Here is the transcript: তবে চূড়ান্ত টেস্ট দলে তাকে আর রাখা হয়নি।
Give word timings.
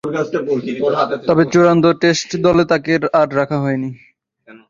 তবে 1.29 1.43
চূড়ান্ত 1.53 1.85
টেস্ট 2.01 2.29
দলে 2.45 2.63
তাকে 2.65 2.93
আর 3.19 3.27
রাখা 3.39 3.57
হয়নি। 3.63 3.89